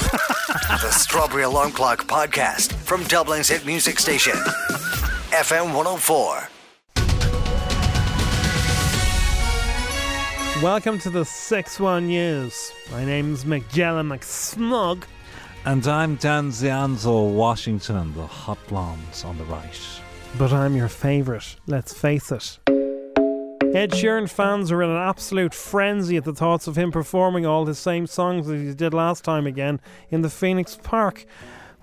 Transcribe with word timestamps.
The 0.00 0.90
Strawberry 0.90 1.44
Alarm 1.44 1.72
Clock 1.72 2.06
Podcast 2.06 2.74
from 2.74 3.02
Dublin's 3.04 3.48
hit 3.48 3.64
music 3.64 3.98
station, 3.98 4.34
FM 5.30 5.74
104. 5.74 6.48
Welcome 10.62 10.98
to 10.98 11.08
the 11.08 11.24
6 11.24 11.80
1 11.80 12.06
News. 12.08 12.72
My 12.92 13.04
name's 13.06 13.44
McGella 13.44 14.06
McSmug. 14.06 15.04
And 15.64 15.86
I'm 15.86 16.16
Dan 16.16 16.50
Zianzo, 16.50 17.32
Washington, 17.32 18.12
the 18.14 18.26
hot 18.26 18.58
blondes 18.68 19.24
on 19.24 19.38
the 19.38 19.44
right. 19.44 19.80
But 20.38 20.52
I'm 20.52 20.76
your 20.76 20.88
favourite, 20.88 21.56
let's 21.66 21.94
face 21.94 22.30
it. 22.30 22.58
Ed 23.76 23.90
Sheeran 23.90 24.26
fans 24.26 24.72
are 24.72 24.82
in 24.82 24.88
an 24.88 24.96
absolute 24.96 25.52
frenzy 25.52 26.16
at 26.16 26.24
the 26.24 26.32
thoughts 26.32 26.66
of 26.66 26.76
him 26.76 26.90
performing 26.90 27.44
all 27.44 27.66
his 27.66 27.78
same 27.78 28.06
songs 28.06 28.48
as 28.48 28.62
he 28.62 28.72
did 28.72 28.94
last 28.94 29.22
time 29.22 29.46
again 29.46 29.80
in 30.08 30.22
the 30.22 30.30
Phoenix 30.30 30.78
Park. 30.82 31.26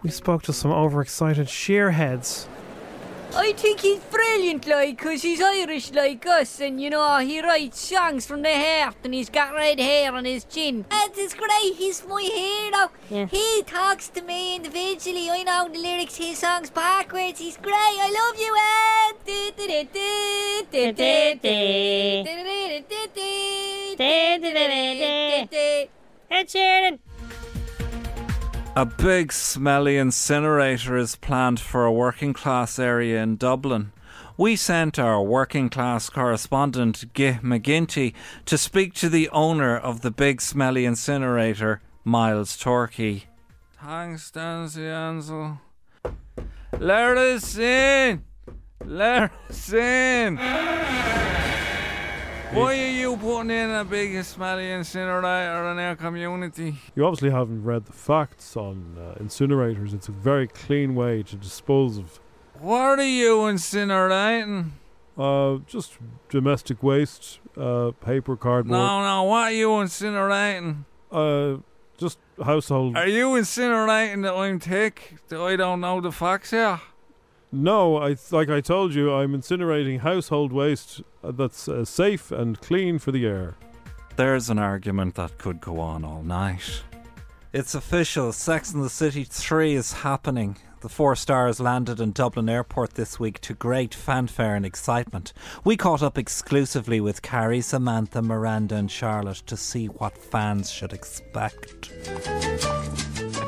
We 0.02 0.10
spoke 0.10 0.42
to 0.44 0.54
some 0.54 0.72
overexcited 0.72 1.46
shearheads. 1.46 2.48
I 3.36 3.52
think 3.54 3.80
he's 3.80 4.00
brilliant, 4.12 4.68
like, 4.68 5.00
'cause 5.00 5.24
he's 5.24 5.42
Irish 5.42 5.92
like 5.92 6.24
us, 6.28 6.60
and 6.60 6.80
you 6.80 6.92
know, 6.92 7.18
he 7.18 7.42
writes 7.42 7.80
songs 7.80 8.28
from 8.28 8.44
the 8.44 8.54
heart, 8.54 8.96
and 9.04 9.14
he's 9.14 9.30
got 9.30 9.56
red 9.56 9.80
hair 9.80 10.14
on 10.14 10.26
his 10.26 10.44
chin. 10.46 10.86
And 10.92 11.12
it's 11.18 11.34
great, 11.34 11.74
he's 11.76 12.06
my 12.06 12.22
hero. 12.22 12.92
Yeah. 13.10 13.26
He 13.26 13.64
talks 13.64 14.10
to 14.10 14.22
me 14.22 14.56
individually, 14.58 15.32
I 15.32 15.42
know 15.44 15.68
the 15.68 15.80
lyrics 15.80 16.18
to 16.18 16.24
his 16.24 16.38
songs 16.38 16.70
backwards, 16.70 17.40
he's 17.40 17.58
great, 17.58 17.74
I 17.76 18.12
love 18.22 18.40
you, 18.40 18.56
Ed! 18.56 19.16
Du- 19.26 19.52
du- 19.52 19.84
A 28.76 28.88
big 28.88 29.32
smelly 29.32 29.98
incinerator 29.98 30.98
is 30.98 31.16
planned 31.16 31.60
for 31.60 31.86
a 31.86 31.92
working 31.92 32.34
class 32.34 32.80
area 32.80 33.22
in 33.22 33.36
Dublin. 33.36 33.92
We 34.36 34.56
sent 34.56 34.98
our 34.98 35.22
working 35.22 35.70
class 35.70 36.10
correspondent, 36.10 37.14
Guy 37.14 37.40
McGinty, 37.44 38.16
to 38.46 38.58
speak 38.58 38.96
to 38.96 39.10
the 39.10 39.30
owner 39.30 39.78
of 39.78 40.02
the 40.02 40.10
big 40.10 40.42
smelly 40.42 40.86
incinerator, 40.86 41.82
Miles 42.04 42.58
Torkey. 42.58 43.26
Thanks, 43.80 44.32
Dan 44.32 44.66
Zianzo. 44.66 45.60
Let 46.80 47.18
us 47.18 47.56
in! 47.56 48.24
Let 48.84 49.32
us 49.50 49.72
in! 49.72 50.40
Why 52.54 52.78
are 52.80 52.90
you 52.92 53.18
putting 53.18 53.50
in 53.50 53.72
a 53.72 53.84
big 53.84 54.24
smelly 54.24 54.70
incinerator 54.72 55.72
in 55.72 55.80
our 55.80 55.96
community? 55.96 56.76
You 56.96 57.06
obviously 57.06 57.32
haven't 57.32 57.64
read 57.64 57.86
the 57.86 57.94
facts 57.94 58.56
on 58.56 58.96
uh, 58.98 59.16
incinerators. 59.24 59.92
It's 59.94 60.08
a 60.08 60.12
very 60.12 60.48
clean 60.48 60.94
way 60.94 61.24
to 61.24 61.36
dispose 61.36 61.98
of 61.98 62.20
What 62.60 63.00
are 63.00 63.04
you 63.04 63.38
incinerating? 63.50 64.70
uh, 65.18 65.58
just 65.66 65.98
domestic 66.30 66.84
waste, 66.84 67.40
uh, 67.58 67.92
paper, 68.06 68.36
cardboard, 68.38 68.72
No, 68.78 69.02
no, 69.04 69.24
what 69.24 69.46
are 69.46 69.52
you 69.52 69.70
incinerating? 69.70 70.86
uh, 71.12 71.58
just 71.98 72.20
household. 72.44 72.96
Are 72.98 73.08
you 73.08 73.30
incinerating 73.30 74.22
that 74.24 74.34
I'm 74.36 74.60
thick? 74.60 75.16
That 75.30 75.40
I 75.42 75.56
don't 75.56 75.82
know 75.82 76.02
the 76.02 76.12
facts 76.12 76.52
here? 76.52 76.80
No, 77.56 77.98
I 77.98 78.16
like 78.32 78.50
I 78.50 78.62
told 78.62 78.96
you, 78.96 79.14
I'm 79.14 79.40
incinerating 79.40 80.00
household 80.00 80.52
waste 80.52 81.02
uh, 81.24 81.30
that's 81.30 81.68
uh, 81.68 81.86
safe 81.86 82.32
and 82.32 82.60
clean 82.60 82.98
for 82.98 83.12
the 83.12 83.28
air. 83.28 83.54
There's 84.16 84.50
an 84.50 84.58
argument 84.58 85.14
that 85.16 85.38
could 85.38 85.62
go 85.62 85.80
on 85.80 86.04
all 86.04 86.24
night. 86.24 86.82
It's 87.54 87.76
official. 87.76 88.32
Sex 88.32 88.74
in 88.74 88.82
the 88.82 88.90
City 88.90 89.24
3 89.24 89.76
is 89.76 89.94
happening. 89.94 90.58
The 90.82 90.90
four 90.90 91.16
stars 91.16 91.60
landed 91.60 92.00
in 92.00 92.12
Dublin 92.12 92.50
Airport 92.50 92.96
this 92.96 93.20
week 93.20 93.40
to 93.42 93.54
great 93.54 93.94
fanfare 93.94 94.56
and 94.56 94.66
excitement. 94.66 95.32
We 95.64 95.78
caught 95.78 96.02
up 96.02 96.18
exclusively 96.18 97.00
with 97.02 97.22
Carrie, 97.22 97.62
Samantha, 97.62 98.24
Miranda, 98.24 98.78
and 98.78 98.90
Charlotte 98.90 99.44
to 99.46 99.58
see 99.58 99.86
what 99.86 100.18
fans 100.18 100.72
should 100.72 100.92
expect. 100.92 101.92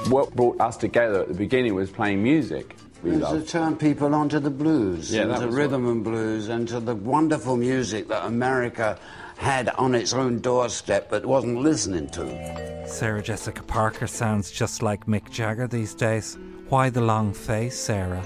what 0.09 0.35
brought 0.35 0.61
us 0.61 0.77
together 0.77 1.21
at 1.21 1.27
the 1.27 1.33
beginning 1.33 1.73
was 1.73 1.89
playing 1.89 2.21
music. 2.21 2.75
We 3.05 3.11
And 3.11 3.21
to 3.21 3.41
turn 3.43 3.75
people 3.75 4.15
onto 4.15 4.39
the 4.39 4.49
blues, 4.49 5.13
Yeah, 5.13 5.21
and 5.21 5.31
that 5.31 5.41
to 5.41 5.45
was 5.45 5.55
rhythm 5.55 5.87
and 5.87 6.03
blues, 6.03 6.49
and 6.49 6.67
to 6.69 6.79
the 6.79 6.95
wonderful 6.95 7.55
music 7.55 8.07
that 8.07 8.25
America 8.25 8.97
had 9.37 9.69
on 9.77 9.93
its 9.93 10.11
own 10.11 10.39
doorstep 10.39 11.11
but 11.11 11.23
wasn't 11.23 11.61
listening 11.61 12.09
to. 12.09 12.87
Sarah 12.87 13.21
Jessica 13.21 13.61
Parker 13.61 14.07
sounds 14.07 14.49
just 14.49 14.81
like 14.81 15.05
Mick 15.05 15.29
Jagger 15.29 15.67
these 15.67 15.93
days. 15.93 16.35
Why 16.69 16.89
the 16.89 17.01
long 17.01 17.31
face, 17.31 17.77
Sarah? 17.77 18.25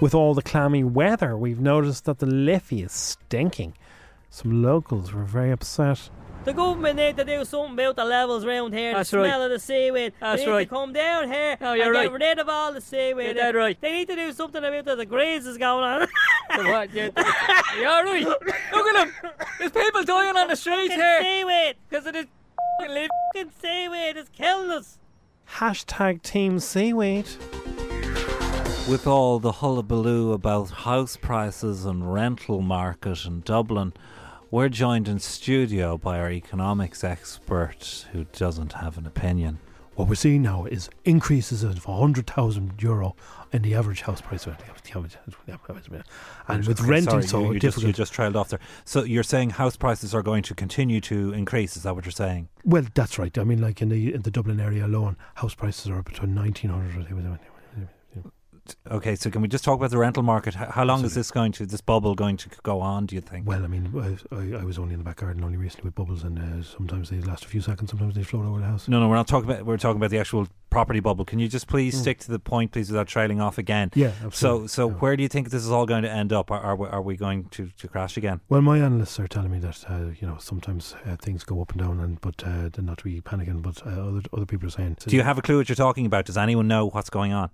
With 0.00 0.12
all 0.12 0.34
the 0.34 0.42
clammy 0.42 0.82
weather, 0.82 1.36
we've 1.36 1.60
noticed 1.60 2.04
that 2.06 2.18
the 2.18 2.26
Liffey 2.26 2.82
is 2.82 2.90
stinking. 2.90 3.74
Some 4.28 4.60
locals 4.60 5.12
were 5.12 5.22
very 5.22 5.52
upset. 5.52 6.10
The 6.44 6.54
government 6.54 6.96
need 6.96 7.16
to 7.18 7.24
do 7.24 7.44
something 7.44 7.74
about 7.74 7.96
the 7.96 8.04
levels 8.04 8.46
round 8.46 8.72
here. 8.72 8.94
That's 8.94 9.10
the 9.10 9.18
right. 9.18 9.26
smell 9.26 9.42
of 9.42 9.50
the 9.50 9.58
seaweed. 9.58 10.14
That's 10.18 10.40
they 10.40 10.46
need 10.46 10.52
right. 10.52 10.68
to 10.68 10.74
come 10.74 10.92
down 10.94 11.30
here 11.30 11.58
No, 11.60 11.72
and 11.72 11.78
you're 11.82 11.92
get 11.92 11.98
right. 12.10 12.12
rid 12.20 12.38
of 12.38 12.48
all 12.48 12.72
the 12.72 12.80
seaweed. 12.80 13.26
You're 13.26 13.34
dead 13.34 13.54
right. 13.54 13.78
They 13.80 13.92
need 13.92 14.08
to 14.08 14.16
do 14.16 14.32
something 14.32 14.64
about 14.64 14.84
the, 14.86 14.96
the 14.96 15.04
greens 15.04 15.44
going 15.58 15.84
on. 15.84 16.08
what? 16.66 16.94
You're, 16.94 17.10
you're 17.78 18.04
right. 18.04 18.24
Look 18.24 18.42
at 18.94 18.94
them. 19.22 19.32
There's 19.58 19.72
people 19.72 20.04
dying 20.04 20.36
on 20.36 20.48
the 20.48 20.56
streets 20.56 20.94
Fucking 20.94 20.98
here 20.98 21.20
seaweed. 21.20 21.76
because 21.90 22.06
of 22.06 22.12
this 22.14 22.24
f***ing 22.80 22.94
leaf. 22.94 23.08
Fucking 23.34 23.52
seaweed 23.60 24.16
is 24.16 24.28
killing 24.30 24.70
us. 24.70 24.98
Hashtag 25.56 26.22
Team 26.22 26.60
Seaweed. 26.60 27.26
With 28.88 29.06
all 29.06 29.38
the 29.38 29.52
hullabaloo 29.52 30.32
about 30.32 30.70
house 30.70 31.16
prices 31.16 31.84
and 31.84 32.10
rental 32.10 32.62
market 32.62 33.26
in 33.26 33.40
Dublin, 33.42 33.92
we're 34.50 34.68
joined 34.68 35.08
in 35.08 35.18
studio 35.18 35.98
by 35.98 36.18
our 36.18 36.30
economics 36.30 37.04
expert 37.04 38.06
who 38.12 38.24
doesn't 38.32 38.72
have 38.74 38.96
an 38.96 39.06
opinion. 39.06 39.58
What 39.94 40.08
we're 40.08 40.14
seeing 40.14 40.42
now 40.42 40.64
is 40.64 40.88
increases 41.04 41.62
of 41.62 41.86
100,000 41.86 42.80
euro 42.80 43.16
in 43.52 43.62
the 43.62 43.74
average 43.74 44.02
house 44.02 44.20
price. 44.20 44.46
And 44.46 44.56
with 46.66 46.80
Okay, 46.80 46.88
renting 46.88 47.10
sorry, 47.10 47.22
so 47.24 47.40
you, 47.40 47.54
you 47.54 47.60
just, 47.60 47.82
you 47.82 47.92
just 47.92 48.12
trailed 48.12 48.36
off 48.36 48.48
there. 48.48 48.60
So 48.84 49.02
you're 49.02 49.24
saying 49.24 49.50
house 49.50 49.76
prices 49.76 50.14
are 50.14 50.22
going 50.22 50.44
to 50.44 50.54
continue 50.54 51.00
to 51.02 51.32
increase? 51.32 51.76
Is 51.76 51.82
that 51.82 51.96
what 51.96 52.04
you're 52.04 52.12
saying? 52.12 52.48
Well, 52.64 52.84
that's 52.94 53.18
right. 53.18 53.36
I 53.36 53.44
mean, 53.44 53.60
like 53.60 53.82
in 53.82 53.88
the 53.88 54.14
in 54.14 54.22
the 54.22 54.30
Dublin 54.30 54.60
area 54.60 54.86
alone, 54.86 55.16
house 55.34 55.54
prices 55.54 55.90
are 55.90 55.98
up 55.98 56.04
between 56.04 56.34
1900. 56.34 57.57
Okay, 58.90 59.14
so 59.16 59.30
can 59.30 59.42
we 59.42 59.48
just 59.48 59.64
talk 59.64 59.76
about 59.78 59.90
the 59.90 59.98
rental 59.98 60.22
market? 60.22 60.54
How 60.54 60.84
long 60.84 61.04
is 61.04 61.14
this 61.14 61.30
going 61.30 61.52
to, 61.52 61.66
this 61.66 61.80
bubble 61.80 62.14
going 62.14 62.36
to 62.38 62.48
go 62.62 62.80
on? 62.80 63.06
Do 63.06 63.14
you 63.14 63.20
think? 63.20 63.46
Well, 63.46 63.64
I 63.64 63.66
mean, 63.66 63.92
I, 64.32 64.34
I, 64.34 64.60
I 64.60 64.64
was 64.64 64.78
only 64.78 64.94
in 64.94 64.98
the 64.98 65.04
back 65.04 65.16
garden 65.16 65.44
only 65.44 65.56
recently 65.56 65.84
with 65.88 65.94
bubbles, 65.94 66.24
and 66.24 66.38
uh, 66.38 66.62
sometimes 66.62 67.10
they 67.10 67.20
last 67.20 67.44
a 67.44 67.48
few 67.48 67.60
seconds, 67.60 67.90
sometimes 67.90 68.14
they 68.14 68.22
float 68.22 68.44
over 68.46 68.60
the 68.60 68.66
house. 68.66 68.88
No, 68.88 69.00
no, 69.00 69.08
we're 69.08 69.14
not 69.16 69.28
talking 69.28 69.50
about. 69.50 69.64
We're 69.66 69.76
talking 69.76 69.96
about 69.98 70.10
the 70.10 70.18
actual 70.18 70.48
property 70.70 71.00
bubble. 71.00 71.24
Can 71.24 71.38
you 71.38 71.48
just 71.48 71.66
please 71.66 71.98
stick 71.98 72.18
to 72.20 72.30
the 72.30 72.38
point, 72.38 72.72
please, 72.72 72.90
without 72.90 73.06
trailing 73.06 73.40
off 73.40 73.56
again? 73.56 73.90
Yeah, 73.94 74.12
So, 74.20 74.26
absolutely. 74.26 74.68
so 74.68 74.88
where 74.88 75.16
do 75.16 75.22
you 75.22 75.28
think 75.28 75.48
this 75.50 75.64
is 75.64 75.70
all 75.70 75.86
going 75.86 76.02
to 76.02 76.10
end 76.10 76.32
up? 76.32 76.50
Are, 76.50 76.60
are, 76.60 76.76
we, 76.76 76.86
are 76.88 77.00
we 77.02 77.16
going 77.16 77.44
to, 77.50 77.70
to 77.78 77.88
crash 77.88 78.16
again? 78.16 78.40
Well, 78.48 78.60
my 78.60 78.78
analysts 78.78 79.18
are 79.18 79.26
telling 79.26 79.50
me 79.50 79.58
that 79.60 79.84
uh, 79.88 80.10
you 80.20 80.26
know 80.26 80.36
sometimes 80.38 80.94
uh, 81.06 81.16
things 81.16 81.42
go 81.44 81.62
up 81.62 81.72
and 81.72 81.80
down, 81.80 82.00
and 82.00 82.20
but 82.20 82.42
uh, 82.44 82.68
they're 82.72 82.84
not 82.84 82.98
to 82.98 83.04
be 83.04 83.20
panicking. 83.20 83.62
But 83.62 83.86
uh, 83.86 83.90
other 83.90 84.22
other 84.32 84.46
people 84.46 84.66
are 84.68 84.70
saying, 84.72 84.98
Do 85.06 85.16
you 85.16 85.22
have 85.22 85.38
a 85.38 85.42
clue 85.42 85.56
what 85.58 85.68
you're 85.68 85.76
talking 85.76 86.06
about? 86.06 86.26
Does 86.26 86.36
anyone 86.36 86.68
know 86.68 86.86
what's 86.90 87.10
going 87.10 87.32
on? 87.32 87.50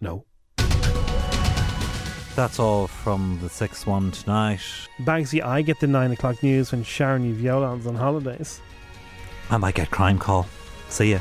No? 0.00 0.24
That's 2.36 2.60
all 2.60 2.86
from 2.86 3.40
the 3.42 3.48
sixth 3.48 3.86
one 3.86 4.12
tonight. 4.12 4.60
Bagsy, 5.00 5.42
I 5.42 5.62
get 5.62 5.80
the 5.80 5.88
nine 5.88 6.12
o'clock 6.12 6.40
news 6.42 6.70
when 6.70 6.84
Sharon 6.84 7.34
Violan's 7.34 7.86
on 7.86 7.96
holidays. 7.96 8.60
I 9.50 9.56
might 9.56 9.74
get 9.74 9.90
crime 9.90 10.18
call. 10.18 10.46
See 10.88 11.12
ya. 11.12 11.18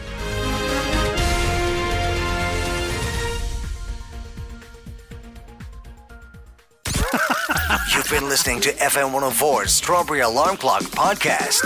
You've 7.93 8.09
been 8.11 8.29
listening 8.29 8.61
to 8.61 8.71
FM 8.73 9.11
104's 9.11 9.71
Strawberry 9.71 10.19
Alarm 10.19 10.57
Clock 10.57 10.83
podcast. 10.83 11.65